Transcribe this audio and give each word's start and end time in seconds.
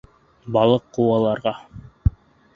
Балыҡ 0.55 0.87
ҡыуаларға. 0.99 1.55